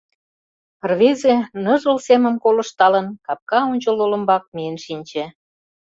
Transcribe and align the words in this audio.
Рвезе, 0.89 1.35
ныжыл 1.63 1.97
семым 2.07 2.35
колышталын, 2.43 3.07
капка 3.25 3.59
ончыл 3.71 3.97
олымбак 4.05 4.43
миен 4.55 4.77
шинче. 4.85 5.25